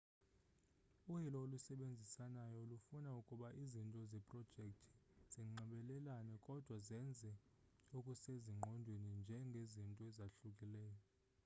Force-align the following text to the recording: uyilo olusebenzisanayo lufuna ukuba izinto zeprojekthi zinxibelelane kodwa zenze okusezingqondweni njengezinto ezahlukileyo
uyilo 1.13 1.37
olusebenzisanayo 1.45 2.59
lufuna 2.71 3.09
ukuba 3.21 3.47
izinto 3.63 3.99
zeprojekthi 4.11 4.91
zinxibelelane 5.31 6.35
kodwa 6.45 6.75
zenze 6.87 7.31
okusezingqondweni 7.97 9.09
njengezinto 9.21 10.01
ezahlukileyo 10.09 10.97